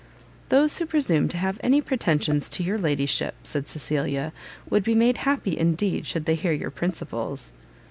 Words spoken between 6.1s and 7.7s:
they hear your principles!"